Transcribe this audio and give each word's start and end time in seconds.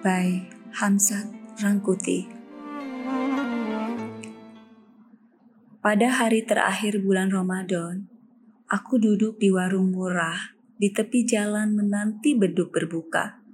by 0.00 0.32
Hamzat 0.80 1.28
Rangkuti. 1.60 2.24
Pada 5.84 6.08
hari 6.08 6.40
terakhir 6.40 7.04
bulan 7.04 7.28
Ramadan, 7.28 8.08
aku 8.64 8.96
duduk 8.96 9.36
di 9.36 9.52
warung 9.52 9.92
murah 9.92 10.56
di 10.80 10.88
tepi 10.88 11.28
jalan 11.28 11.76
menanti 11.76 12.32
beduk 12.32 12.72
berbuka. 12.72 13.44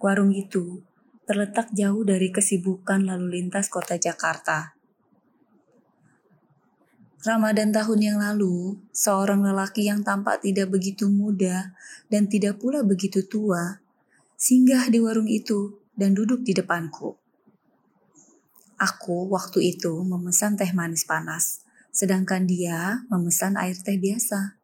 Warung 0.00 0.32
itu 0.32 0.80
terletak 1.28 1.68
jauh 1.76 2.00
dari 2.00 2.32
kesibukan 2.32 3.04
lalu 3.04 3.36
lintas 3.36 3.68
kota 3.68 4.00
Jakarta. 4.00 4.72
Ramadan 7.20 7.76
tahun 7.76 8.00
yang 8.00 8.18
lalu, 8.24 8.80
seorang 8.88 9.44
lelaki 9.44 9.84
yang 9.84 10.00
tampak 10.00 10.40
tidak 10.40 10.72
begitu 10.72 11.12
muda 11.12 11.76
dan 12.08 12.24
tidak 12.24 12.56
pula 12.56 12.80
begitu 12.80 13.20
tua, 13.28 13.84
singgah 14.46 14.86
di 14.86 15.02
warung 15.02 15.26
itu 15.26 15.74
dan 15.98 16.14
duduk 16.14 16.46
di 16.46 16.54
depanku. 16.54 17.18
Aku 18.78 19.26
waktu 19.26 19.74
itu 19.74 19.90
memesan 20.06 20.54
teh 20.54 20.70
manis 20.70 21.02
panas, 21.02 21.66
sedangkan 21.90 22.46
dia 22.46 23.02
memesan 23.10 23.58
air 23.58 23.74
teh 23.74 23.98
biasa. 23.98 24.54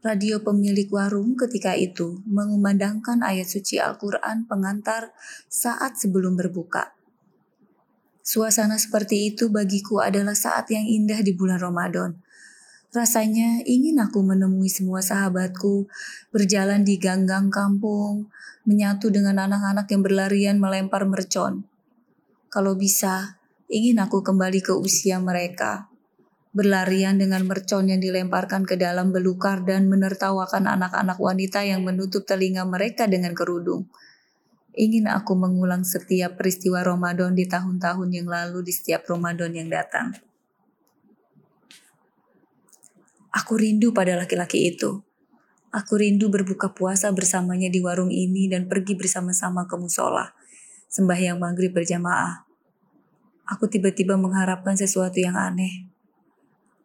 Radio 0.00 0.40
pemilik 0.40 0.88
warung 0.88 1.36
ketika 1.36 1.76
itu 1.76 2.24
mengumandangkan 2.24 3.20
ayat 3.20 3.52
suci 3.52 3.76
Al-Quran 3.76 4.48
pengantar 4.48 5.12
saat 5.52 6.00
sebelum 6.00 6.40
berbuka. 6.40 6.96
Suasana 8.24 8.80
seperti 8.80 9.28
itu 9.28 9.52
bagiku 9.52 10.00
adalah 10.00 10.32
saat 10.32 10.72
yang 10.72 10.88
indah 10.88 11.20
di 11.20 11.36
bulan 11.36 11.60
Ramadan. 11.60 12.16
Rasanya 12.90 13.62
ingin 13.70 14.02
aku 14.02 14.18
menemui 14.18 14.66
semua 14.66 14.98
sahabatku, 14.98 15.86
berjalan 16.34 16.82
di 16.82 16.98
ganggang 16.98 17.46
kampung, 17.46 18.26
menyatu 18.66 19.14
dengan 19.14 19.46
anak-anak 19.46 19.86
yang 19.94 20.02
berlarian 20.02 20.56
melempar 20.58 21.06
mercon. 21.06 21.62
Kalau 22.50 22.74
bisa, 22.74 23.38
ingin 23.70 24.02
aku 24.02 24.26
kembali 24.26 24.58
ke 24.58 24.74
usia 24.74 25.22
mereka, 25.22 25.86
berlarian 26.50 27.14
dengan 27.14 27.46
mercon 27.46 27.86
yang 27.86 28.02
dilemparkan 28.02 28.66
ke 28.66 28.74
dalam 28.74 29.14
belukar 29.14 29.62
dan 29.62 29.86
menertawakan 29.86 30.66
anak-anak 30.66 31.14
wanita 31.14 31.62
yang 31.62 31.86
menutup 31.86 32.26
telinga 32.26 32.66
mereka 32.66 33.06
dengan 33.06 33.38
kerudung. 33.38 33.86
Ingin 34.74 35.06
aku 35.06 35.38
mengulang 35.38 35.86
setiap 35.86 36.42
peristiwa 36.42 36.82
Ramadan 36.82 37.38
di 37.38 37.46
tahun-tahun 37.46 38.10
yang 38.10 38.26
lalu 38.26 38.66
di 38.66 38.74
setiap 38.74 39.06
Ramadan 39.06 39.54
yang 39.54 39.70
datang. 39.70 40.29
Aku 43.30 43.54
rindu 43.58 43.94
pada 43.94 44.18
laki-laki 44.18 44.74
itu. 44.74 45.06
Aku 45.70 46.02
rindu 46.02 46.26
berbuka 46.26 46.74
puasa 46.74 47.14
bersamanya 47.14 47.70
di 47.70 47.78
warung 47.78 48.10
ini 48.10 48.50
dan 48.50 48.66
pergi 48.66 48.98
bersama-sama 48.98 49.70
ke 49.70 49.78
musola, 49.78 50.34
sembahyang 50.90 51.38
maghrib 51.38 51.70
berjamaah. 51.70 52.42
Aku 53.46 53.70
tiba-tiba 53.70 54.18
mengharapkan 54.18 54.74
sesuatu 54.74 55.22
yang 55.22 55.38
aneh. 55.38 55.86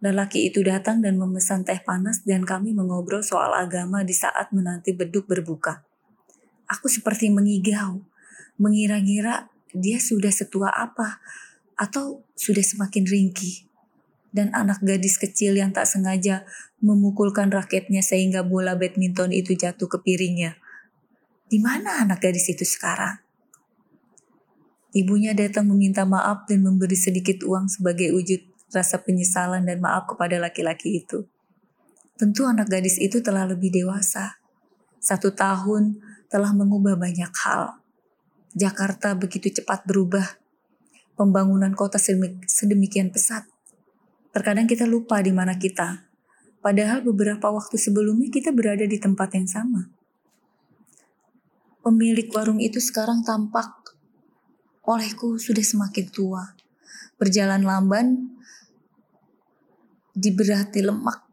Lelaki 0.06 0.46
itu 0.46 0.62
datang 0.62 1.02
dan 1.02 1.18
memesan 1.18 1.66
teh 1.66 1.82
panas 1.82 2.22
dan 2.22 2.46
kami 2.46 2.78
mengobrol 2.78 3.26
soal 3.26 3.58
agama 3.58 4.06
di 4.06 4.14
saat 4.14 4.54
menanti 4.54 4.94
beduk 4.94 5.26
berbuka. 5.26 5.82
Aku 6.70 6.86
seperti 6.86 7.34
mengigau, 7.34 8.06
mengira-ngira 8.62 9.50
dia 9.74 9.98
sudah 9.98 10.30
setua 10.30 10.70
apa 10.70 11.18
atau 11.74 12.22
sudah 12.38 12.62
semakin 12.62 13.02
ringkih. 13.02 13.66
Dan 14.36 14.52
anak 14.52 14.84
gadis 14.84 15.16
kecil 15.16 15.56
yang 15.56 15.72
tak 15.72 15.88
sengaja 15.88 16.44
memukulkan 16.84 17.48
raketnya 17.48 18.04
sehingga 18.04 18.44
bola 18.44 18.76
badminton 18.76 19.32
itu 19.32 19.56
jatuh 19.56 19.88
ke 19.88 20.04
piringnya. 20.04 20.60
Di 21.48 21.64
mana 21.64 22.04
anak 22.04 22.20
gadis 22.20 22.52
itu 22.52 22.68
sekarang? 22.68 23.24
Ibunya 24.92 25.32
datang 25.32 25.72
meminta 25.72 26.04
maaf 26.04 26.44
dan 26.52 26.68
memberi 26.68 27.00
sedikit 27.00 27.48
uang 27.48 27.72
sebagai 27.72 28.12
wujud 28.12 28.44
rasa 28.76 29.00
penyesalan 29.00 29.64
dan 29.64 29.80
maaf 29.80 30.04
kepada 30.12 30.36
laki-laki 30.36 31.00
itu. 31.00 31.24
Tentu 32.20 32.44
anak 32.44 32.68
gadis 32.68 33.00
itu 33.00 33.24
telah 33.24 33.48
lebih 33.48 33.72
dewasa. 33.72 34.40
Satu 35.00 35.32
tahun 35.32 36.00
telah 36.28 36.52
mengubah 36.52 37.00
banyak 37.00 37.32
hal. 37.44 37.80
Jakarta 38.56 39.16
begitu 39.16 39.52
cepat 39.52 39.84
berubah. 39.84 40.40
Pembangunan 41.16 41.72
kota 41.72 42.00
sedemikian 42.48 43.12
pesat. 43.12 43.48
Terkadang 44.36 44.68
kita 44.68 44.84
lupa 44.84 45.24
di 45.24 45.32
mana 45.32 45.56
kita. 45.56 46.12
Padahal 46.60 47.00
beberapa 47.08 47.56
waktu 47.56 47.80
sebelumnya 47.80 48.28
kita 48.28 48.52
berada 48.52 48.84
di 48.84 49.00
tempat 49.00 49.32
yang 49.32 49.48
sama. 49.48 49.88
Pemilik 51.80 52.28
warung 52.36 52.60
itu 52.60 52.84
sekarang 52.84 53.24
tampak 53.24 53.96
olehku 54.84 55.40
sudah 55.40 55.64
semakin 55.64 56.12
tua. 56.12 56.52
Berjalan 57.16 57.64
lamban 57.64 58.36
diberati 60.12 60.84
lemak 60.84 61.24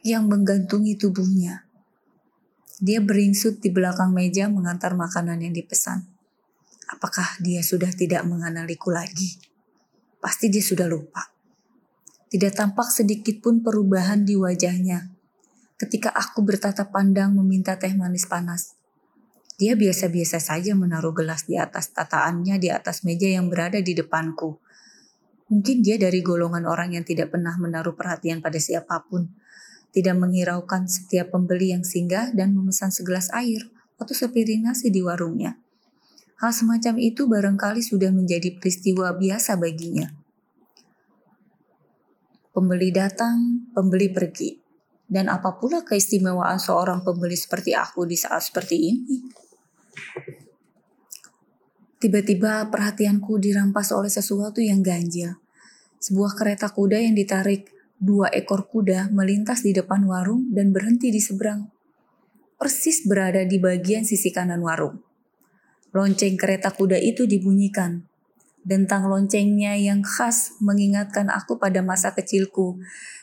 yang 0.00 0.24
menggantungi 0.24 0.96
tubuhnya. 0.96 1.68
Dia 2.80 3.04
beringsut 3.04 3.60
di 3.60 3.68
belakang 3.68 4.16
meja 4.16 4.48
mengantar 4.48 4.96
makanan 4.96 5.44
yang 5.44 5.52
dipesan. 5.52 6.08
Apakah 6.88 7.36
dia 7.44 7.60
sudah 7.60 7.92
tidak 7.92 8.24
mengenaliku 8.24 8.88
lagi? 8.88 9.36
Pasti 10.16 10.48
dia 10.48 10.64
sudah 10.64 10.88
lupa. 10.88 11.37
Tidak 12.28 12.52
tampak 12.52 12.92
sedikit 12.92 13.40
pun 13.40 13.64
perubahan 13.64 14.24
di 14.24 14.36
wajahnya. 14.36 15.08
Ketika 15.80 16.12
aku 16.12 16.44
bertatap 16.44 16.92
pandang 16.92 17.32
meminta 17.32 17.80
teh 17.80 17.92
manis 17.96 18.28
panas. 18.28 18.76
Dia 19.58 19.74
biasa-biasa 19.74 20.38
saja 20.38 20.76
menaruh 20.76 21.16
gelas 21.16 21.48
di 21.48 21.58
atas 21.58 21.90
tataannya 21.90 22.62
di 22.62 22.70
atas 22.70 23.02
meja 23.02 23.26
yang 23.26 23.50
berada 23.50 23.82
di 23.82 23.90
depanku. 23.96 24.60
Mungkin 25.50 25.82
dia 25.82 25.96
dari 25.96 26.22
golongan 26.22 26.68
orang 26.68 26.94
yang 26.94 27.02
tidak 27.02 27.34
pernah 27.34 27.56
menaruh 27.56 27.96
perhatian 27.96 28.38
pada 28.44 28.60
siapa 28.60 29.02
pun 29.08 29.32
tidak 29.92 30.16
menghiraukan 30.20 30.84
setiap 30.86 31.32
pembeli 31.32 31.72
yang 31.72 31.84
singgah 31.84 32.32
dan 32.36 32.52
memesan 32.52 32.92
segelas 32.92 33.32
air 33.32 33.66
atau 33.96 34.14
sepiring 34.14 34.68
nasi 34.68 34.92
di 34.92 35.00
warungnya. 35.00 35.58
Hal 36.38 36.54
semacam 36.54 37.02
itu 37.02 37.26
barangkali 37.26 37.82
sudah 37.82 38.14
menjadi 38.14 38.54
peristiwa 38.54 39.10
biasa 39.16 39.58
baginya. 39.58 40.14
Pembeli 42.58 42.90
datang, 42.90 43.70
pembeli 43.70 44.10
pergi. 44.10 44.58
Dan 45.06 45.30
apa 45.30 45.54
keistimewaan 45.86 46.58
seorang 46.58 47.06
pembeli 47.06 47.38
seperti 47.38 47.70
aku 47.70 48.02
di 48.02 48.18
saat 48.18 48.42
seperti 48.42 48.74
ini? 48.74 49.16
Tiba-tiba 52.02 52.66
perhatianku 52.66 53.38
dirampas 53.38 53.94
oleh 53.94 54.10
sesuatu 54.10 54.58
yang 54.58 54.82
ganjil. 54.82 55.38
Sebuah 56.02 56.34
kereta 56.34 56.74
kuda 56.74 56.98
yang 56.98 57.14
ditarik 57.14 57.70
dua 57.94 58.26
ekor 58.34 58.66
kuda 58.66 59.14
melintas 59.14 59.62
di 59.62 59.70
depan 59.70 60.02
warung 60.10 60.50
dan 60.50 60.74
berhenti 60.74 61.14
di 61.14 61.22
seberang. 61.22 61.62
Persis 62.58 63.06
berada 63.06 63.46
di 63.46 63.62
bagian 63.62 64.02
sisi 64.02 64.34
kanan 64.34 64.66
warung. 64.66 64.98
Lonceng 65.94 66.34
kereta 66.34 66.74
kuda 66.74 66.98
itu 66.98 67.22
dibunyikan. 67.22 68.02
Dentang 68.66 69.06
loncengnya 69.06 69.78
yang 69.78 70.02
khas 70.02 70.58
mengingatkan 70.58 71.30
aku 71.30 71.56
pada 71.58 71.82
masa 71.82 72.12
kecilku, 72.12 72.78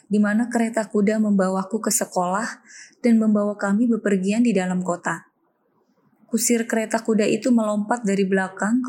di 0.07 0.21
mana 0.21 0.47
kereta 0.47 0.85
kuda 0.85 1.17
membawaku 1.17 1.81
ke 1.81 1.91
sekolah 1.91 2.61
dan 3.01 3.17
membawa 3.17 3.57
kami 3.57 3.89
bepergian 3.89 4.45
di 4.45 4.53
dalam 4.53 4.85
kota. 4.85 5.29
Kusir 6.25 6.65
kereta 6.67 6.99
kuda 6.99 7.23
itu 7.29 7.53
melompat 7.53 8.03
dari 8.03 8.25
belakang 8.27 8.81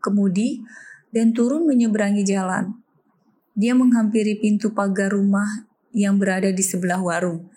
kemudi 0.00 0.62
dan 1.12 1.36
turun 1.36 1.68
menyeberangi 1.68 2.24
jalan. 2.24 2.80
Dia 3.58 3.74
menghampiri 3.74 4.38
pintu 4.38 4.70
pagar 4.72 5.12
rumah 5.12 5.66
yang 5.90 6.16
berada 6.16 6.54
di 6.54 6.62
sebelah 6.62 7.02
warung. 7.02 7.50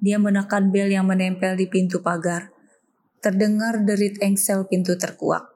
Dia 0.00 0.20
menekan 0.20 0.72
bel 0.72 0.92
yang 0.92 1.08
menempel 1.08 1.56
di 1.56 1.68
pintu 1.68 2.00
pagar. 2.04 2.52
Terdengar 3.20 3.84
derit 3.84 4.16
engsel 4.20 4.64
pintu 4.64 4.96
terkuak. 4.96 5.49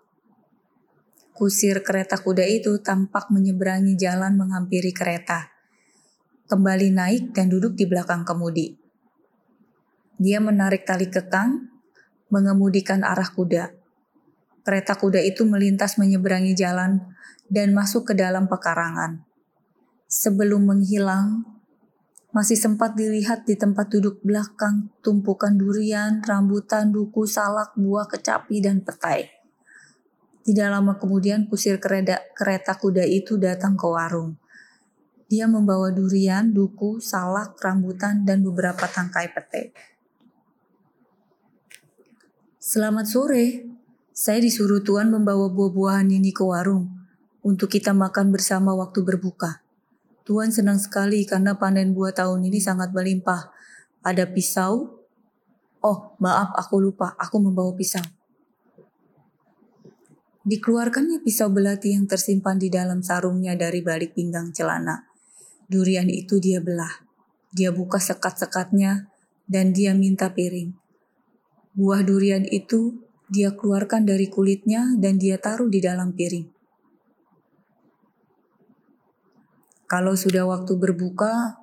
Kusir 1.34 1.82
kereta 1.82 2.14
kuda 2.14 2.46
itu 2.46 2.78
tampak 2.78 3.26
menyeberangi 3.26 3.98
jalan 3.98 4.38
menghampiri 4.38 4.94
kereta. 4.94 5.50
Kembali 6.46 6.94
naik 6.94 7.34
dan 7.34 7.50
duduk 7.50 7.74
di 7.74 7.90
belakang 7.90 8.22
kemudi. 8.22 8.78
Dia 10.14 10.38
menarik 10.38 10.86
tali 10.86 11.10
kekang, 11.10 11.74
mengemudikan 12.30 13.02
arah 13.02 13.26
kuda. 13.26 13.74
Kereta 14.62 14.94
kuda 14.94 15.26
itu 15.26 15.42
melintas 15.42 15.98
menyeberangi 15.98 16.54
jalan 16.54 17.02
dan 17.50 17.74
masuk 17.74 18.10
ke 18.10 18.14
dalam 18.14 18.46
pekarangan. 18.46 19.26
Sebelum 20.06 20.70
menghilang, 20.70 21.42
masih 22.30 22.54
sempat 22.54 22.94
dilihat 22.94 23.42
di 23.42 23.58
tempat 23.58 23.90
duduk 23.90 24.22
belakang 24.22 24.94
tumpukan 25.02 25.58
durian, 25.58 26.22
rambutan, 26.22 26.94
duku, 26.94 27.26
salak, 27.26 27.74
buah 27.74 28.06
kecapi, 28.06 28.62
dan 28.62 28.86
petai. 28.86 29.43
Tidak 30.44 30.68
lama 30.68 31.00
kemudian 31.00 31.48
kusir 31.48 31.80
kereta, 31.80 32.20
kereta 32.36 32.76
kuda 32.76 33.00
itu 33.08 33.40
datang 33.40 33.80
ke 33.80 33.88
warung. 33.88 34.36
Dia 35.24 35.48
membawa 35.48 35.88
durian, 35.88 36.52
duku, 36.52 37.00
salak, 37.00 37.56
rambutan, 37.64 38.28
dan 38.28 38.44
beberapa 38.44 38.84
tangkai 38.84 39.32
petai. 39.32 39.72
Selamat 42.60 43.08
sore, 43.08 43.72
Saya 44.14 44.38
disuruh 44.38 44.78
Tuhan 44.78 45.10
membawa 45.10 45.50
buah-buahan 45.50 46.06
ini 46.06 46.30
ke 46.30 46.46
warung 46.46 46.86
untuk 47.42 47.66
kita 47.66 47.90
makan 47.90 48.30
bersama 48.30 48.70
waktu 48.70 49.02
berbuka. 49.02 49.66
Tuhan 50.22 50.54
senang 50.54 50.78
sekali 50.78 51.26
karena 51.26 51.58
panen 51.58 51.90
buah 51.90 52.14
tahun 52.14 52.46
ini 52.46 52.62
sangat 52.62 52.94
melimpah. 52.94 53.50
Ada 54.06 54.30
pisau. 54.30 55.02
Oh, 55.82 56.14
maaf, 56.22 56.54
aku 56.54 56.78
lupa. 56.78 57.18
Aku 57.18 57.42
membawa 57.42 57.74
pisau. 57.74 58.06
Dikeluarkannya 60.44 61.24
pisau 61.24 61.48
belati 61.48 61.96
yang 61.96 62.04
tersimpan 62.04 62.60
di 62.60 62.68
dalam 62.68 63.00
sarungnya 63.00 63.56
dari 63.56 63.80
balik 63.80 64.12
pinggang 64.12 64.52
celana. 64.52 65.08
Durian 65.72 66.12
itu 66.12 66.36
dia 66.36 66.60
belah. 66.60 67.00
Dia 67.48 67.72
buka 67.72 67.96
sekat-sekatnya 67.96 69.08
dan 69.48 69.72
dia 69.72 69.96
minta 69.96 70.28
piring. 70.36 70.76
Buah 71.72 72.04
durian 72.04 72.44
itu 72.44 73.00
dia 73.32 73.56
keluarkan 73.56 74.04
dari 74.04 74.28
kulitnya 74.28 74.92
dan 75.00 75.16
dia 75.16 75.40
taruh 75.40 75.72
di 75.72 75.80
dalam 75.80 76.12
piring. 76.12 76.52
Kalau 79.88 80.12
sudah 80.12 80.44
waktu 80.44 80.76
berbuka, 80.76 81.56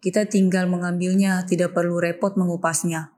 kita 0.00 0.24
tinggal 0.24 0.72
mengambilnya, 0.72 1.44
tidak 1.44 1.76
perlu 1.76 2.00
repot 2.00 2.32
mengupasnya. 2.40 3.12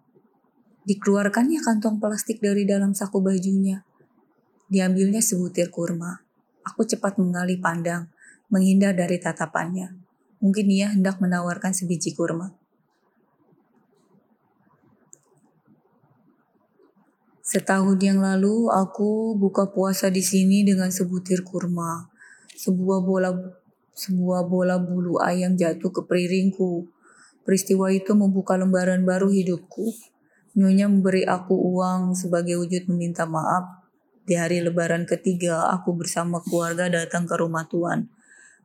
Dikeluarkannya 0.90 1.62
kantong 1.62 2.02
plastik 2.02 2.42
dari 2.42 2.66
dalam 2.66 2.98
saku 2.98 3.22
bajunya. 3.22 3.86
Diambilnya 4.72 5.20
sebutir 5.20 5.68
kurma. 5.68 6.24
Aku 6.64 6.88
cepat 6.88 7.20
mengalih 7.20 7.60
pandang, 7.60 8.08
menghindar 8.48 8.96
dari 8.96 9.20
tatapannya. 9.20 9.92
Mungkin 10.40 10.66
ia 10.72 10.88
hendak 10.88 11.20
menawarkan 11.20 11.76
sebiji 11.76 12.16
kurma. 12.16 12.56
Setahun 17.44 18.00
yang 18.00 18.24
lalu 18.24 18.72
aku 18.72 19.36
buka 19.36 19.68
puasa 19.68 20.08
di 20.08 20.24
sini 20.24 20.64
dengan 20.64 20.88
sebutir 20.88 21.44
kurma, 21.44 22.08
sebuah 22.56 23.04
bola 23.04 23.30
sebuah 23.92 24.48
bola 24.48 24.80
bulu 24.80 25.20
ayam 25.20 25.52
jatuh 25.52 25.92
ke 25.92 26.02
piringku. 26.08 26.88
Peristiwa 27.44 27.92
itu 27.92 28.16
membuka 28.16 28.56
lembaran 28.56 29.04
baru 29.04 29.28
hidupku. 29.28 29.92
Nyonya 30.56 30.88
memberi 30.88 31.28
aku 31.28 31.52
uang 31.52 32.16
sebagai 32.16 32.56
wujud 32.56 32.88
meminta 32.88 33.28
maaf. 33.28 33.83
Di 34.24 34.40
hari 34.40 34.64
lebaran 34.64 35.04
ketiga, 35.04 35.68
aku 35.68 35.92
bersama 35.92 36.40
keluarga 36.40 36.88
datang 36.88 37.28
ke 37.28 37.36
rumah 37.36 37.68
Tuan. 37.68 38.08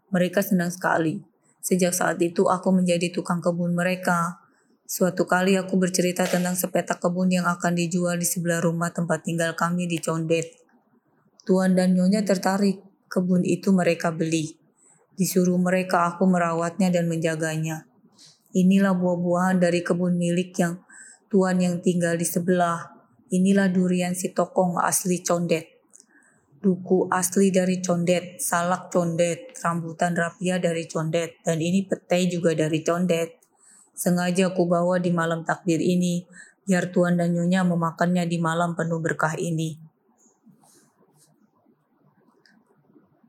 Mereka 0.08 0.40
senang 0.40 0.72
sekali. 0.72 1.20
Sejak 1.60 1.92
saat 1.92 2.16
itu 2.24 2.48
aku 2.48 2.72
menjadi 2.72 3.12
tukang 3.12 3.44
kebun 3.44 3.76
mereka. 3.76 4.40
Suatu 4.88 5.28
kali 5.28 5.60
aku 5.60 5.76
bercerita 5.76 6.24
tentang 6.24 6.56
sepetak 6.56 7.04
kebun 7.04 7.36
yang 7.36 7.44
akan 7.44 7.76
dijual 7.76 8.16
di 8.16 8.24
sebelah 8.24 8.64
rumah 8.64 8.96
tempat 8.96 9.28
tinggal 9.28 9.52
kami 9.52 9.84
di 9.86 10.00
Condet. 10.00 10.48
Tuan 11.44 11.76
dan 11.76 11.92
Nyonya 11.92 12.24
tertarik, 12.24 12.80
kebun 13.12 13.44
itu 13.44 13.76
mereka 13.76 14.16
beli. 14.16 14.56
Disuruh 15.20 15.60
mereka 15.60 16.08
aku 16.08 16.24
merawatnya 16.24 16.88
dan 16.88 17.12
menjaganya. 17.12 17.84
Inilah 18.56 18.96
buah-buahan 18.96 19.60
dari 19.60 19.84
kebun 19.84 20.16
milik 20.16 20.56
yang 20.56 20.80
Tuan 21.28 21.62
yang 21.62 21.84
tinggal 21.84 22.16
di 22.18 22.26
sebelah. 22.26 22.99
Inilah 23.30 23.70
durian 23.70 24.18
si 24.18 24.34
tokong 24.34 24.82
asli 24.82 25.22
Condet. 25.22 25.70
Duku 26.60 27.06
asli 27.14 27.54
dari 27.54 27.78
Condet, 27.78 28.42
salak 28.42 28.90
Condet, 28.90 29.54
rambutan 29.62 30.18
rapia 30.18 30.58
dari 30.58 30.90
Condet, 30.90 31.38
dan 31.46 31.62
ini 31.62 31.86
petai 31.86 32.26
juga 32.26 32.58
dari 32.58 32.82
Condet. 32.82 33.38
Sengaja 33.94 34.50
aku 34.50 34.66
bawa 34.66 34.98
di 34.98 35.14
malam 35.14 35.46
takbir 35.46 35.78
ini, 35.78 36.26
biar 36.66 36.90
tuan 36.90 37.22
dan 37.22 37.38
nyonya 37.38 37.62
memakannya 37.64 38.26
di 38.26 38.42
malam 38.42 38.74
penuh 38.74 38.98
berkah 38.98 39.38
ini. 39.38 39.78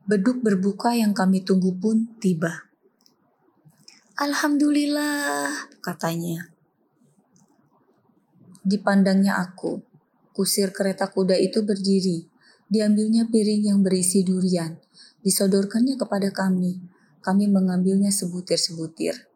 Beduk 0.09 0.41
berbuka 0.41 0.97
yang 0.97 1.13
kami 1.13 1.45
tunggu 1.45 1.77
pun 1.77 2.09
tiba. 2.17 2.67
Alhamdulillah, 4.17 5.71
katanya. 5.79 6.49
Dipandangnya 8.61 9.39
aku, 9.39 9.90
kusir 10.41 10.73
kereta 10.73 11.05
kuda 11.05 11.37
itu 11.37 11.61
berdiri. 11.61 12.25
Diambilnya 12.65 13.29
piring 13.29 13.69
yang 13.69 13.85
berisi 13.85 14.25
durian, 14.25 14.81
disodorkannya 15.21 16.01
kepada 16.01 16.33
kami. 16.33 16.81
Kami 17.21 17.45
mengambilnya 17.45 18.09
sebutir-sebutir. 18.09 19.29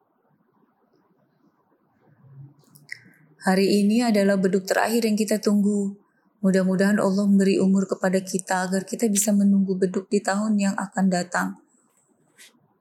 Hari 3.45 3.85
ini 3.85 4.01
adalah 4.01 4.41
beduk 4.41 4.65
terakhir 4.65 5.05
yang 5.05 5.13
kita 5.13 5.37
tunggu. 5.37 5.93
Mudah-mudahan 6.41 6.97
Allah 6.97 7.29
memberi 7.29 7.61
umur 7.61 7.85
kepada 7.85 8.17
kita 8.17 8.65
agar 8.65 8.89
kita 8.89 9.05
bisa 9.05 9.29
menunggu 9.29 9.77
beduk 9.77 10.09
di 10.09 10.17
tahun 10.17 10.57
yang 10.57 10.73
akan 10.73 11.05
datang. 11.13 11.61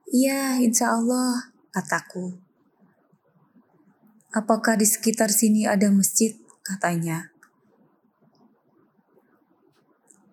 Iya, 0.09 0.65
insya 0.65 0.97
Allah, 0.97 1.53
kataku. 1.69 2.41
Apakah 4.33 4.81
di 4.81 4.89
sekitar 4.89 5.29
sini 5.29 5.69
ada 5.69 5.93
masjid? 5.93 6.33
Katanya. 6.65 7.34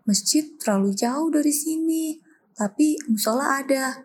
Masjid 0.02 0.58
terlalu 0.58 0.98
jauh 0.98 1.30
dari 1.30 1.54
sini, 1.54 2.18
tapi 2.58 2.98
musola 3.06 3.62
ada, 3.62 4.02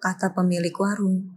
kata 0.00 0.32
pemilik 0.32 0.72
warung. 0.72 1.36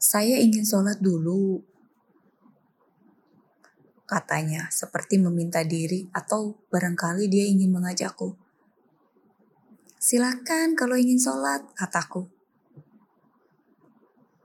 Saya 0.00 0.40
ingin 0.40 0.64
sholat 0.64 1.00
dulu, 1.00 1.60
katanya 4.08 4.68
seperti 4.68 5.16
meminta 5.16 5.64
diri 5.64 6.04
atau 6.12 6.56
barangkali 6.68 7.32
dia 7.32 7.48
ingin 7.48 7.72
mengajakku. 7.72 8.36
Silakan 9.96 10.76
kalau 10.76 10.98
ingin 11.00 11.16
sholat, 11.16 11.64
kataku. 11.72 12.28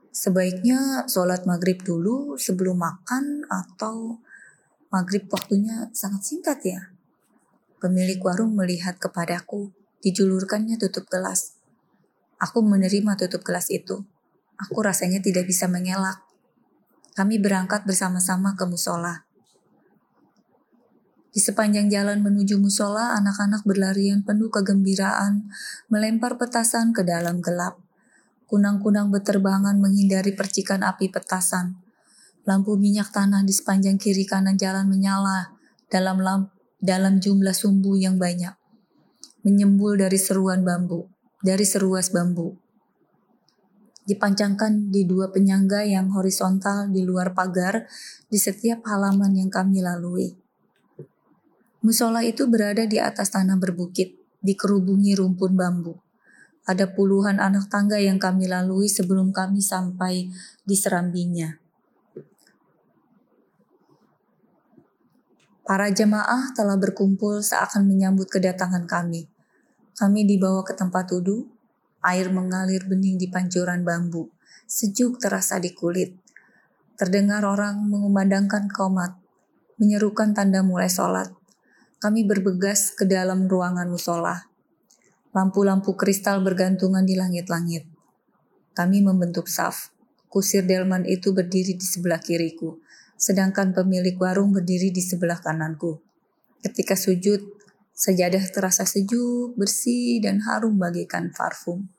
Sebaiknya 0.08 1.04
sholat 1.04 1.44
maghrib 1.44 1.84
dulu 1.84 2.40
sebelum 2.40 2.80
makan 2.80 3.44
atau 3.50 4.22
maghrib 4.88 5.28
waktunya 5.28 5.92
sangat 5.92 6.24
singkat 6.24 6.58
ya. 6.64 6.80
Pemilik 7.78 8.18
warung 8.24 8.56
melihat 8.56 8.96
kepadaku, 8.96 9.70
dijulurkannya 10.02 10.80
tutup 10.80 11.06
gelas. 11.06 11.58
Aku 12.40 12.64
menerima 12.64 13.18
tutup 13.18 13.46
gelas 13.46 13.70
itu. 13.70 14.02
Aku 14.58 14.82
rasanya 14.82 15.22
tidak 15.22 15.46
bisa 15.46 15.70
mengelak. 15.70 16.22
Kami 17.14 17.38
berangkat 17.38 17.86
bersama-sama 17.86 18.54
ke 18.58 18.66
musola. 18.66 19.28
Di 21.28 21.44
sepanjang 21.44 21.86
jalan 21.86 22.18
menuju 22.24 22.58
musola, 22.58 23.14
anak-anak 23.14 23.62
berlarian 23.62 24.26
penuh 24.26 24.50
kegembiraan, 24.50 25.46
melempar 25.86 26.34
petasan 26.34 26.90
ke 26.90 27.06
dalam 27.06 27.38
gelap. 27.38 27.78
Kunang-kunang 28.50 29.14
beterbangan 29.14 29.78
menghindari 29.78 30.34
percikan 30.34 30.82
api 30.82 31.12
petasan. 31.12 31.78
Lampu 32.48 32.80
minyak 32.80 33.12
tanah 33.12 33.44
di 33.44 33.52
sepanjang 33.52 34.00
kiri 34.00 34.24
kanan 34.24 34.56
jalan 34.56 34.88
menyala 34.88 35.52
dalam 35.92 36.16
lamp, 36.16 36.48
dalam 36.80 37.20
jumlah 37.20 37.52
sumbu 37.52 38.00
yang 38.00 38.16
banyak. 38.16 38.56
Menyembul 39.44 40.00
dari 40.00 40.16
seruan 40.16 40.64
bambu, 40.64 41.12
dari 41.44 41.68
seruas 41.68 42.08
bambu 42.08 42.56
dipancangkan 44.08 44.88
di 44.88 45.04
dua 45.04 45.28
penyangga 45.28 45.84
yang 45.84 46.08
horizontal 46.16 46.88
di 46.88 47.04
luar 47.04 47.36
pagar 47.36 47.84
di 48.32 48.40
setiap 48.40 48.80
halaman 48.88 49.36
yang 49.36 49.52
kami 49.52 49.84
lalui. 49.84 50.32
Musola 51.84 52.24
itu 52.24 52.48
berada 52.48 52.88
di 52.88 52.96
atas 52.96 53.36
tanah 53.36 53.60
berbukit, 53.60 54.16
dikerubungi 54.40 55.12
rumpun 55.12 55.52
bambu. 55.52 56.00
Ada 56.64 56.88
puluhan 56.96 57.36
anak 57.36 57.68
tangga 57.68 58.00
yang 58.00 58.16
kami 58.16 58.48
lalui 58.48 58.88
sebelum 58.88 59.28
kami 59.28 59.60
sampai 59.60 60.32
di 60.64 60.76
serambinya. 60.76 61.67
Para 65.68 65.92
jemaah 65.92 66.56
telah 66.56 66.80
berkumpul 66.80 67.44
seakan 67.44 67.84
menyambut 67.84 68.32
kedatangan 68.32 68.88
kami. 68.88 69.28
Kami 69.92 70.24
dibawa 70.24 70.64
ke 70.64 70.72
tempat 70.72 71.12
wudhu 71.12 71.44
Air 71.98 72.32
mengalir 72.32 72.88
bening 72.88 73.20
di 73.20 73.28
pancuran 73.28 73.84
bambu. 73.84 74.32
Sejuk 74.64 75.20
terasa 75.20 75.60
di 75.60 75.76
kulit. 75.76 76.14
Terdengar 76.96 77.44
orang 77.44 77.84
mengumandangkan 77.84 78.70
komat, 78.72 79.18
menyerukan 79.76 80.32
tanda 80.32 80.64
mulai 80.64 80.88
sholat. 80.88 81.28
Kami 82.00 82.24
berbegas 82.24 82.96
ke 82.96 83.04
dalam 83.04 83.44
ruangan 83.44 83.90
musola. 83.92 84.48
Lampu-lampu 85.36 85.98
kristal 86.00 86.40
bergantungan 86.40 87.04
di 87.04 87.12
langit-langit. 87.12 87.84
Kami 88.72 89.02
membentuk 89.02 89.50
saf. 89.50 89.92
Kusir 90.32 90.64
delman 90.64 91.04
itu 91.04 91.34
berdiri 91.36 91.74
di 91.74 91.84
sebelah 91.84 92.22
kiriku, 92.22 92.78
sedangkan 93.18 93.74
pemilik 93.74 94.14
warung 94.16 94.54
berdiri 94.54 94.94
di 94.94 95.02
sebelah 95.02 95.42
kananku. 95.42 95.98
Ketika 96.62 96.94
sujud, 96.94 97.58
Sajadah 97.98 98.46
terasa 98.54 98.86
sejuk, 98.86 99.58
bersih, 99.58 100.22
dan 100.22 100.38
harum 100.46 100.78
bagaikan 100.78 101.34
parfum. 101.34 101.90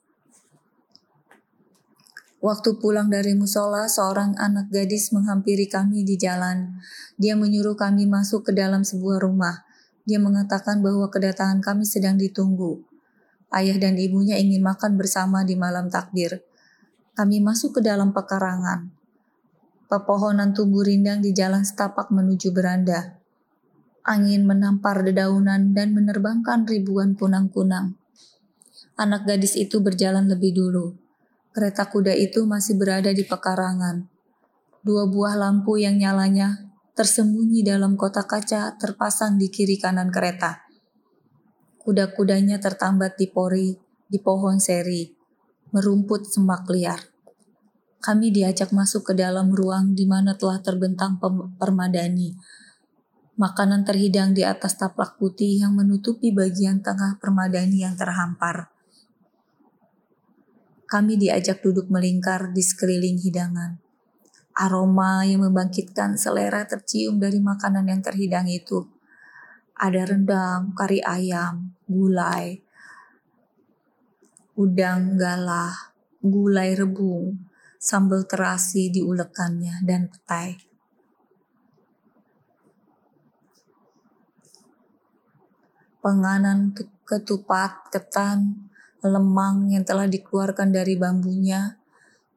Waktu 2.40 2.80
pulang 2.80 3.12
dari 3.12 3.36
musola, 3.36 3.84
seorang 3.84 4.32
anak 4.40 4.72
gadis 4.72 5.12
menghampiri 5.12 5.68
kami 5.68 6.08
di 6.08 6.16
jalan. 6.16 6.80
Dia 7.20 7.36
menyuruh 7.36 7.76
kami 7.76 8.08
masuk 8.08 8.48
ke 8.48 8.56
dalam 8.56 8.88
sebuah 8.88 9.28
rumah. 9.28 9.68
Dia 10.08 10.24
mengatakan 10.24 10.80
bahwa 10.80 11.12
kedatangan 11.12 11.60
kami 11.60 11.84
sedang 11.84 12.16
ditunggu. 12.16 12.80
Ayah 13.52 13.76
dan 13.76 14.00
ibunya 14.00 14.40
ingin 14.40 14.64
makan 14.64 14.96
bersama 14.96 15.44
di 15.44 15.60
malam 15.60 15.92
takbir. 15.92 16.48
Kami 17.12 17.44
masuk 17.44 17.76
ke 17.76 17.82
dalam 17.84 18.16
pekarangan. 18.16 18.99
Pepohonan 19.90 20.54
tumbuh 20.54 20.86
rindang 20.86 21.26
di 21.26 21.34
jalan 21.34 21.66
setapak 21.66 22.14
menuju 22.14 22.54
beranda. 22.54 23.18
Angin 24.06 24.46
menampar 24.46 25.02
dedaunan 25.02 25.74
dan 25.74 25.98
menerbangkan 25.98 26.70
ribuan 26.70 27.18
punang-punang. 27.18 27.98
Anak 28.96 29.26
gadis 29.26 29.58
itu 29.58 29.82
berjalan 29.82 30.30
lebih 30.30 30.54
dulu 30.54 31.10
Kereta 31.50 31.90
kuda 31.90 32.14
itu 32.14 32.46
masih 32.46 32.78
berada 32.78 33.10
di 33.10 33.26
pekarangan. 33.26 34.06
Dua 34.86 35.10
buah 35.10 35.34
lampu 35.34 35.82
yang 35.82 35.98
nyalanya 35.98 36.72
tersembunyi 36.94 37.66
dalam 37.66 37.98
kotak 37.98 38.30
kaca 38.30 38.78
terpasang 38.78 39.42
di 39.42 39.50
kiri 39.50 39.82
kanan 39.82 40.14
kereta. 40.14 40.62
Kuda-kudanya 41.82 42.62
tertambat 42.62 43.18
di 43.18 43.34
pori, 43.34 43.74
di 44.06 44.22
pohon 44.22 44.62
seri, 44.62 45.10
merumput 45.74 46.30
semak 46.30 46.70
liar. 46.70 47.02
Kami 48.00 48.32
diajak 48.32 48.72
masuk 48.72 49.12
ke 49.12 49.14
dalam 49.16 49.52
ruang 49.52 49.96
di 49.96 50.08
mana 50.08 50.36
telah 50.40 50.64
terbentang 50.64 51.20
permadani. 51.60 52.36
Makanan 53.36 53.84
terhidang 53.84 54.36
di 54.36 54.44
atas 54.44 54.76
taplak 54.80 55.20
putih 55.20 55.64
yang 55.64 55.76
menutupi 55.76 56.32
bagian 56.32 56.84
tengah 56.84 57.20
permadani 57.20 57.84
yang 57.84 57.96
terhampar 57.96 58.72
kami 60.90 61.22
diajak 61.22 61.62
duduk 61.62 61.86
melingkar 61.94 62.50
di 62.50 62.66
sekeliling 62.66 63.22
hidangan. 63.22 63.78
Aroma 64.58 65.22
yang 65.22 65.46
membangkitkan 65.46 66.18
selera 66.18 66.66
tercium 66.66 67.22
dari 67.22 67.38
makanan 67.38 67.86
yang 67.86 68.02
terhidang 68.02 68.50
itu. 68.50 68.90
Ada 69.78 70.10
rendang, 70.10 70.74
kari 70.74 71.00
ayam, 71.06 71.78
gulai, 71.86 72.60
udang 74.58 75.16
galah, 75.16 75.94
gulai 76.26 76.74
rebung, 76.74 77.38
sambal 77.80 78.28
terasi 78.28 78.92
diulekannya, 78.92 79.80
dan 79.88 80.12
petai. 80.12 80.60
Penganan 86.04 86.76
ketupat, 87.08 87.88
ketan, 87.92 88.72
lemang 89.00 89.72
yang 89.72 89.88
telah 89.88 90.12
dikeluarkan 90.12 90.76
dari 90.76 91.00
bambunya, 91.00 91.80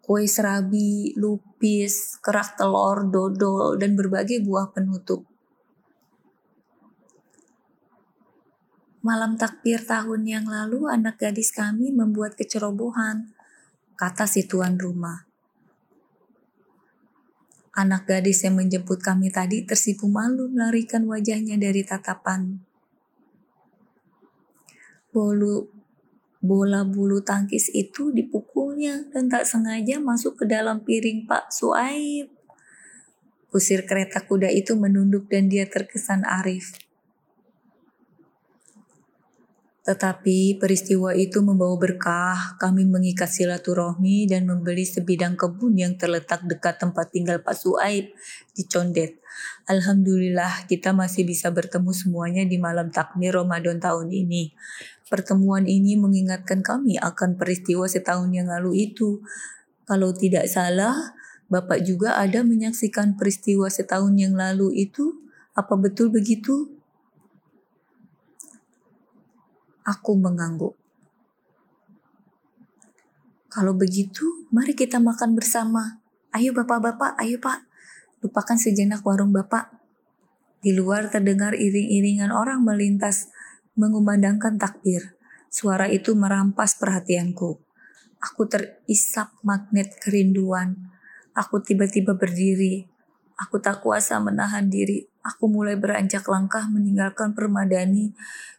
kue 0.02 0.26
serabi, 0.26 1.14
lupis, 1.18 2.18
kerak 2.22 2.54
telur, 2.54 3.06
dodol, 3.11 3.78
dan 3.78 3.99
berbagai 3.99 4.42
buah 4.42 4.70
penutup. 4.70 5.26
Malam 9.02 9.34
takbir 9.34 9.82
tahun 9.82 10.22
yang 10.22 10.46
lalu 10.46 10.87
anak 10.87 11.18
gadis 11.18 11.50
kami 11.50 11.90
membuat 11.90 12.38
kecerobohan, 12.38 13.34
kata 13.99 14.30
si 14.30 14.46
tuan 14.46 14.78
rumah. 14.78 15.32
Anak 17.73 18.05
gadis 18.05 18.45
yang 18.45 18.61
menjemput 18.61 19.00
kami 19.00 19.33
tadi 19.33 19.64
tersipu 19.64 20.05
malu 20.05 20.52
melarikan 20.52 21.09
wajahnya 21.09 21.57
dari 21.57 21.81
tatapan. 21.81 22.61
Bolu 25.09 25.73
bola 26.43 26.85
bulu 26.85 27.25
tangkis 27.25 27.73
itu 27.73 28.12
dipukulnya 28.12 29.09
dan 29.09 29.33
tak 29.33 29.49
sengaja 29.49 29.97
masuk 30.05 30.43
ke 30.43 30.45
dalam 30.45 30.85
piring 30.85 31.25
Pak 31.25 31.49
Suaib. 31.49 32.29
Kusir 33.49 33.88
kereta 33.88 34.21
kuda 34.21 34.52
itu 34.52 34.76
menunduk 34.76 35.33
dan 35.33 35.49
dia 35.49 35.64
terkesan 35.64 36.29
arif. 36.29 36.76
Tetapi 39.83 40.62
peristiwa 40.62 41.11
itu 41.11 41.43
membawa 41.43 41.75
berkah. 41.75 42.55
Kami 42.62 42.87
mengikat 42.87 43.27
silaturahmi 43.27 44.31
dan 44.31 44.47
membeli 44.47 44.87
sebidang 44.87 45.35
kebun 45.35 45.75
yang 45.75 45.99
terletak 45.99 46.47
dekat 46.47 46.79
tempat 46.79 47.11
tinggal 47.11 47.43
Pak 47.43 47.59
Suaib 47.59 48.15
di 48.55 48.62
Condet. 48.71 49.19
Alhamdulillah 49.67 50.71
kita 50.71 50.95
masih 50.95 51.27
bisa 51.27 51.51
bertemu 51.51 51.91
semuanya 51.91 52.47
di 52.47 52.62
malam 52.62 52.95
takmir 52.95 53.35
Ramadan 53.35 53.83
tahun 53.83 54.15
ini. 54.15 54.55
Pertemuan 55.11 55.67
ini 55.67 55.99
mengingatkan 55.99 56.62
kami 56.62 57.03
akan 57.03 57.35
peristiwa 57.35 57.91
setahun 57.91 58.31
yang 58.31 58.47
lalu 58.47 58.87
itu. 58.87 59.19
Kalau 59.83 60.15
tidak 60.15 60.47
salah, 60.47 60.95
Bapak 61.51 61.85
juga 61.85 62.17
ada 62.17 62.41
menyaksikan 62.47 63.19
peristiwa 63.19 63.69
setahun 63.69 64.15
yang 64.17 64.39
lalu 64.39 64.89
itu. 64.89 65.21
Apa 65.53 65.77
betul 65.77 66.09
begitu? 66.09 66.81
Aku 69.83 70.15
mengangguk. 70.15 70.79
Kalau 73.53 73.77
begitu, 73.77 74.49
mari 74.49 74.73
kita 74.73 74.97
makan 74.97 75.37
bersama. 75.37 76.01
Ayo 76.33 76.57
bapak-bapak, 76.57 77.21
ayo 77.21 77.37
pak. 77.37 77.69
Lupakan 78.25 78.57
sejenak 78.57 79.05
warung 79.05 79.29
bapak. 79.29 79.69
Di 80.65 80.73
luar 80.73 81.12
terdengar 81.12 81.53
iring-iringan 81.53 82.33
orang 82.33 82.65
melintas, 82.65 83.29
mengumandangkan 83.77 84.57
takbir. 84.57 85.21
Suara 85.53 85.85
itu 85.93 86.17
merampas 86.17 86.81
perhatianku. 86.81 87.61
Aku 88.25 88.49
terisap 88.49 89.37
magnet 89.45 90.01
kerinduan. 90.01 90.81
Aku 91.37 91.61
tiba-tiba 91.61 92.17
berdiri. 92.17 92.89
Aku 93.37 93.61
tak 93.61 93.85
kuasa 93.85 94.17
menahan 94.17 94.73
diri. 94.73 95.12
Aku 95.23 95.47
mulai 95.47 95.79
beranjak 95.79 96.26
langkah 96.26 96.67
meninggalkan 96.67 97.31
permadani 97.38 98.11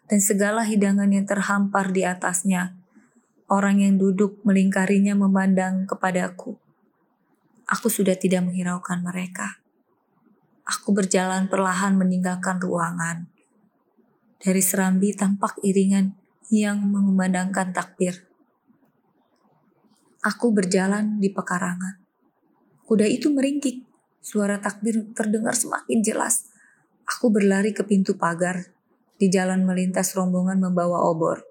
dan 0.08 0.24
segala 0.24 0.64
hidangan 0.64 1.12
yang 1.12 1.28
terhampar 1.28 1.92
di 1.92 2.08
atasnya. 2.08 2.80
Orang 3.52 3.84
yang 3.84 4.00
duduk 4.00 4.40
melingkarinya 4.48 5.12
memandang 5.12 5.84
kepadaku. 5.84 6.56
Aku 7.68 7.92
sudah 7.92 8.16
tidak 8.16 8.48
menghiraukan 8.48 9.04
mereka. 9.04 9.60
Aku 10.64 10.96
berjalan 10.96 11.52
perlahan 11.52 12.00
meninggalkan 12.00 12.64
ruangan. 12.64 13.28
Dari 14.40 14.64
serambi 14.64 15.12
tampak 15.12 15.60
iringan 15.60 16.16
yang 16.48 16.80
mengumandangkan 16.80 17.76
takbir. 17.76 18.24
Aku 20.24 20.56
berjalan 20.56 21.20
di 21.20 21.28
pekarangan. 21.28 22.00
Kuda 22.88 23.04
itu 23.12 23.28
meringkik. 23.28 23.84
Suara 24.24 24.56
takbir 24.64 25.12
terdengar 25.12 25.52
semakin 25.52 26.00
jelas. 26.00 26.53
Aku 27.04 27.28
berlari 27.28 27.76
ke 27.76 27.84
pintu 27.84 28.16
pagar 28.16 28.72
di 29.20 29.28
jalan 29.28 29.68
melintas 29.68 30.16
rombongan 30.16 30.60
membawa 30.60 31.04
obor. 31.04 31.44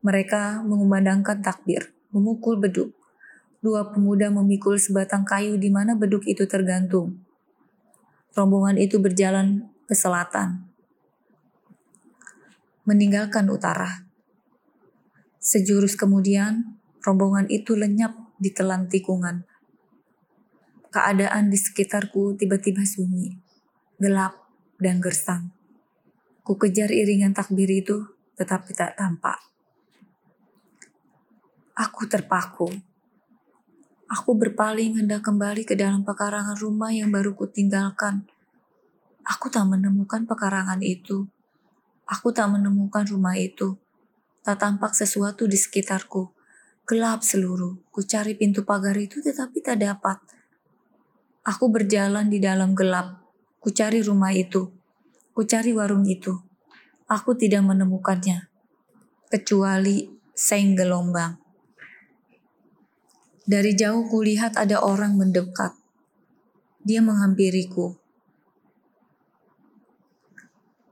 Mereka 0.00 0.64
mengumandangkan 0.64 1.40
takbir, 1.40 1.92
memukul 2.12 2.56
beduk. 2.60 2.92
Dua 3.64 3.88
pemuda 3.88 4.28
memikul 4.30 4.76
sebatang 4.76 5.24
kayu 5.26 5.56
di 5.56 5.72
mana 5.72 5.96
beduk 5.96 6.24
itu 6.28 6.44
tergantung. 6.44 7.20
Rombongan 8.36 8.76
itu 8.76 9.00
berjalan 9.00 9.64
ke 9.88 9.96
selatan, 9.96 10.68
meninggalkan 12.86 13.48
utara. 13.50 14.06
Sejurus 15.42 15.98
kemudian, 15.98 16.78
rombongan 17.02 17.50
itu 17.50 17.74
lenyap 17.74 18.14
di 18.38 18.52
telan 18.54 18.86
tikungan. 18.86 19.42
Keadaan 20.92 21.50
di 21.50 21.58
sekitarku 21.58 22.38
tiba-tiba 22.38 22.86
sunyi, 22.86 23.34
gelap, 23.98 24.45
dan 24.80 25.00
gersang. 25.00 25.52
Ku 26.46 26.54
kejar 26.60 26.92
iringan 26.92 27.34
takbir 27.34 27.68
itu, 27.68 28.06
tetapi 28.38 28.70
tak 28.76 28.94
tampak. 28.94 29.40
Aku 31.76 32.08
terpaku. 32.08 32.72
Aku 34.06 34.38
berpaling 34.38 35.02
hendak 35.02 35.26
kembali 35.26 35.66
ke 35.66 35.74
dalam 35.74 36.06
pekarangan 36.06 36.54
rumah 36.56 36.94
yang 36.94 37.10
baru 37.10 37.34
kutinggalkan. 37.34 38.24
Aku 39.26 39.50
tak 39.50 39.66
menemukan 39.66 40.24
pekarangan 40.30 40.78
itu. 40.80 41.26
Aku 42.06 42.30
tak 42.30 42.54
menemukan 42.54 43.02
rumah 43.10 43.34
itu. 43.34 43.74
Tak 44.46 44.62
tampak 44.62 44.94
sesuatu 44.94 45.50
di 45.50 45.58
sekitarku. 45.58 46.30
Gelap 46.86 47.26
seluruh. 47.26 47.82
Ku 47.90 48.06
cari 48.06 48.38
pintu 48.38 48.62
pagar 48.62 48.94
itu 48.94 49.18
tetapi 49.18 49.58
tak 49.58 49.82
dapat. 49.82 50.22
Aku 51.42 51.66
berjalan 51.66 52.30
di 52.30 52.38
dalam 52.38 52.78
gelap. 52.78 53.25
Ku 53.60 53.72
cari 53.72 54.00
rumah 54.04 54.32
itu. 54.32 54.70
Ku 55.36 55.44
cari 55.44 55.72
warung 55.76 56.06
itu. 56.08 56.32
Aku 57.06 57.38
tidak 57.38 57.62
menemukannya. 57.62 58.50
Kecuali 59.30 60.06
seng 60.34 60.74
gelombang. 60.74 61.38
Dari 63.46 63.78
jauh 63.78 64.10
kulihat 64.10 64.58
ada 64.58 64.82
orang 64.82 65.14
mendekat. 65.14 65.70
Dia 66.82 66.98
menghampiriku. 66.98 67.94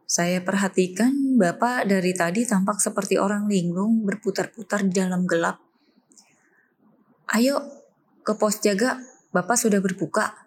Saya 0.07 0.39
perhatikan 0.39 1.35
Bapak 1.35 1.91
dari 1.91 2.15
tadi 2.15 2.47
tampak 2.47 2.79
seperti 2.79 3.19
orang 3.19 3.51
linglung 3.51 4.07
berputar-putar 4.07 4.87
di 4.87 4.95
dalam 4.95 5.27
gelap. 5.27 5.59
Ayo, 7.35 7.59
ke 8.23 8.39
pos 8.39 8.63
jaga, 8.63 9.03
Bapak 9.35 9.59
sudah 9.59 9.83
berbuka? 9.83 10.44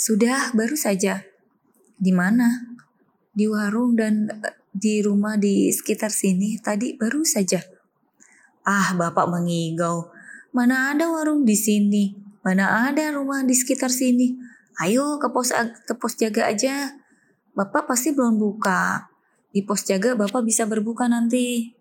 Sudah, 0.00 0.48
baru 0.56 0.80
saja. 0.80 1.28
Di 2.00 2.08
mana? 2.08 2.72
Di 3.36 3.44
warung 3.44 4.00
dan 4.00 4.32
eh, 4.32 4.56
di 4.72 5.04
rumah 5.04 5.36
di 5.36 5.68
sekitar 5.68 6.08
sini 6.08 6.56
tadi 6.56 6.96
baru 6.96 7.20
saja. 7.20 7.60
Ah, 8.64 8.96
Bapak 8.96 9.28
mengigau. 9.28 10.08
Mana 10.56 10.96
ada 10.96 11.04
warung 11.12 11.44
di 11.44 11.52
sini? 11.52 12.16
Mana 12.40 12.88
ada 12.88 13.12
rumah 13.12 13.44
di 13.44 13.52
sekitar 13.52 13.92
sini? 13.92 14.40
Ayo 14.80 15.20
ke 15.20 15.28
pos 15.28 15.52
ke 15.84 15.92
pos 15.92 16.16
jaga 16.16 16.48
aja. 16.48 16.96
Bapak 17.52 17.84
pasti 17.84 18.16
belum 18.16 18.40
buka. 18.40 19.12
Di 19.52 19.60
pos 19.68 19.84
jaga 19.84 20.16
Bapak 20.16 20.48
bisa 20.48 20.64
berbuka 20.64 21.12
nanti. 21.12 21.76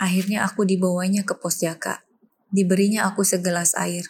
Akhirnya 0.00 0.48
aku 0.48 0.64
dibawanya 0.64 1.28
ke 1.28 1.36
pos 1.36 1.60
jaga. 1.60 2.00
Diberinya 2.48 3.04
aku 3.04 3.20
segelas 3.20 3.76
air. 3.76 4.08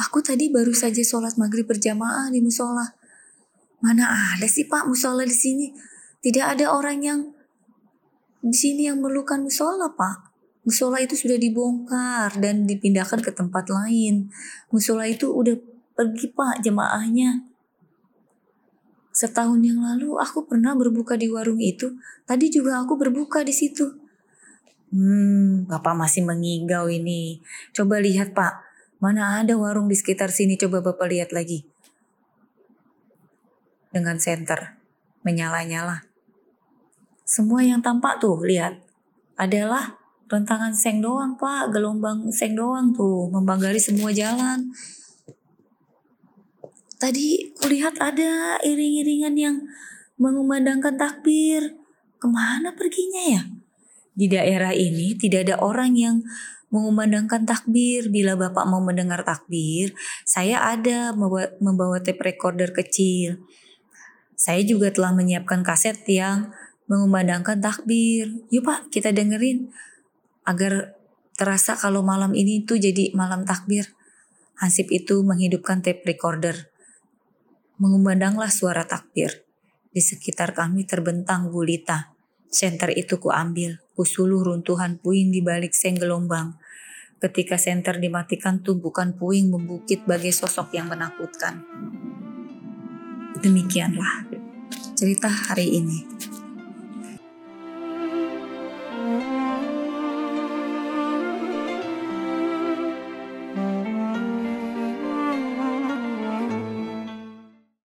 Aku 0.00 0.24
tadi 0.24 0.48
baru 0.48 0.72
saja 0.72 1.04
sholat 1.04 1.36
maghrib 1.36 1.68
berjamaah 1.68 2.32
di 2.32 2.40
musola. 2.40 2.96
Mana 3.84 4.08
ada 4.08 4.48
sih 4.48 4.64
pak 4.64 4.88
musola 4.88 5.28
di 5.28 5.36
sini? 5.36 5.68
Tidak 6.24 6.56
ada 6.56 6.72
orang 6.72 6.98
yang 7.04 7.20
di 8.40 8.56
sini 8.56 8.88
yang 8.88 9.04
memerlukan 9.04 9.44
musola 9.44 9.92
pak. 9.92 10.32
Musola 10.64 11.00
itu 11.00 11.16
sudah 11.16 11.36
dibongkar 11.36 12.36
dan 12.40 12.64
dipindahkan 12.64 13.20
ke 13.20 13.32
tempat 13.32 13.68
lain. 13.68 14.32
Musola 14.72 15.04
itu 15.04 15.28
udah 15.28 15.56
pergi 15.92 16.32
pak 16.32 16.64
jemaahnya. 16.64 17.44
Setahun 19.12 19.60
yang 19.60 19.84
lalu 19.84 20.16
aku 20.16 20.48
pernah 20.48 20.72
berbuka 20.72 21.16
di 21.20 21.28
warung 21.28 21.60
itu. 21.60 21.92
Tadi 22.24 22.48
juga 22.48 22.80
aku 22.80 22.96
berbuka 22.96 23.44
di 23.44 23.52
situ. 23.52 23.84
Hmm, 24.90 25.68
Bapak 25.68 25.92
masih 25.92 26.24
mengigau 26.24 26.88
ini. 26.88 27.38
Coba 27.70 28.02
lihat 28.02 28.34
Pak, 28.34 28.69
mana 29.00 29.40
ada 29.40 29.56
warung 29.56 29.88
di 29.88 29.96
sekitar 29.96 30.28
sini 30.28 30.60
coba 30.60 30.84
Bapak 30.84 31.08
lihat 31.08 31.32
lagi. 31.32 31.64
Dengan 33.90 34.20
senter, 34.20 34.76
menyala-nyala. 35.24 36.04
Semua 37.24 37.64
yang 37.64 37.80
tampak 37.80 38.20
tuh, 38.20 38.38
lihat. 38.44 38.78
Adalah 39.40 39.98
rentangan 40.30 40.70
seng 40.76 41.02
doang 41.02 41.34
pak, 41.34 41.74
gelombang 41.74 42.30
seng 42.30 42.54
doang 42.54 42.94
tuh, 42.94 43.26
membanggari 43.32 43.82
semua 43.82 44.14
jalan. 44.14 44.70
Tadi 47.00 47.56
kulihat 47.56 47.96
ada 47.98 48.60
iring-iringan 48.60 49.34
yang 49.34 49.56
mengumandangkan 50.20 50.94
takbir. 51.00 51.80
Ke 52.20 52.28
mana 52.28 52.76
perginya 52.76 53.40
ya? 53.40 53.42
Di 54.12 54.28
daerah 54.28 54.76
ini 54.76 55.16
tidak 55.16 55.48
ada 55.48 55.56
orang 55.64 55.96
yang 55.96 56.20
mengumandangkan 56.70 57.44
takbir. 57.44 58.08
Bila 58.08 58.38
Bapak 58.38 58.64
mau 58.66 58.80
mendengar 58.80 59.26
takbir, 59.26 59.92
saya 60.22 60.62
ada 60.62 61.12
membawa, 61.12 61.50
membawa 61.58 61.98
tape 62.00 62.22
recorder 62.22 62.70
kecil. 62.72 63.42
Saya 64.38 64.64
juga 64.64 64.88
telah 64.88 65.12
menyiapkan 65.12 65.60
kaset 65.60 66.00
yang 66.08 66.48
mengumandangkan 66.88 67.60
takbir. 67.60 68.40
Yuk 68.48 68.64
Pak, 68.64 68.88
kita 68.88 69.12
dengerin 69.12 69.68
agar 70.48 70.96
terasa 71.36 71.76
kalau 71.76 72.00
malam 72.00 72.32
ini 72.32 72.64
tuh 72.64 72.80
jadi 72.80 73.12
malam 73.12 73.44
takbir. 73.44 73.92
Hansip 74.56 74.88
itu 74.88 75.20
menghidupkan 75.20 75.84
tape 75.84 76.04
recorder. 76.04 76.72
Mengumandanglah 77.80 78.52
suara 78.52 78.84
takbir. 78.84 79.44
Di 79.90 80.04
sekitar 80.04 80.52
kami 80.52 80.84
terbentang 80.84 81.48
gulita. 81.48 82.12
Senter 82.50 82.90
itu 82.92 83.22
kuambil, 83.22 83.78
kusuluh 84.00 84.40
runtuhan 84.40 84.96
puing 84.96 85.28
di 85.28 85.44
balik 85.44 85.76
seng 85.76 86.00
gelombang. 86.00 86.56
Ketika 87.20 87.60
senter 87.60 88.00
dimatikan 88.00 88.64
tumpukan 88.64 89.12
puing 89.12 89.52
membukit 89.52 90.08
bagai 90.08 90.32
sosok 90.32 90.72
yang 90.72 90.88
menakutkan. 90.88 91.60
Demikianlah 93.44 94.24
cerita 94.96 95.28
hari 95.28 95.84
ini. 95.84 96.00